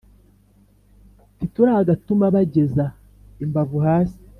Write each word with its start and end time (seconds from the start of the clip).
Ntituragatuma 1.37 2.25
bageza 2.35 2.85
imbavu 3.43 3.77
hasi; 3.85 4.19